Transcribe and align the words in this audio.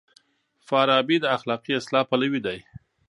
فارابي 0.67 1.17
د 1.21 1.25
اخلاقي 1.37 1.71
اصلاح 1.79 2.03
پلوی 2.09 2.39
دی. 2.45 2.57